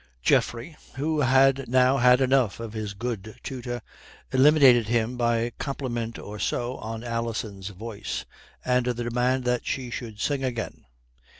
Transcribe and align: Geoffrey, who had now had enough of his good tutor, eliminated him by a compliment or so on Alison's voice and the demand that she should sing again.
Geoffrey, 0.23 0.77
who 0.95 1.19
had 1.19 1.67
now 1.67 1.97
had 1.97 2.21
enough 2.21 2.59
of 2.59 2.73
his 2.73 2.95
good 2.95 3.35
tutor, 3.43 3.83
eliminated 4.31 4.87
him 4.87 5.15
by 5.15 5.37
a 5.37 5.51
compliment 5.51 6.17
or 6.17 6.39
so 6.39 6.77
on 6.77 7.03
Alison's 7.03 7.67
voice 7.67 8.25
and 8.65 8.87
the 8.87 9.03
demand 9.03 9.43
that 9.43 9.67
she 9.67 9.91
should 9.91 10.19
sing 10.19 10.43
again. 10.43 10.85